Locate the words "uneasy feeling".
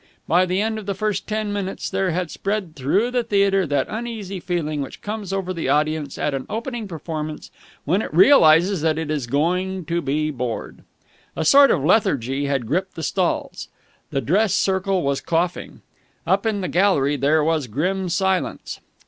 3.87-4.81